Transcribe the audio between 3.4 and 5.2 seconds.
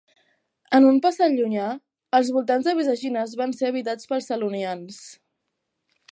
van ser habitats pels selonians.